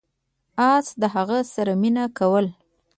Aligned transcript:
اس 0.73 0.87
د 1.01 1.03
هغه 1.15 1.37
سره 1.53 1.73
مینه 1.81 2.05
کوله. 2.17 2.51